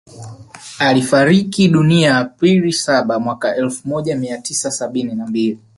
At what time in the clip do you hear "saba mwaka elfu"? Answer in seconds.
2.71-3.87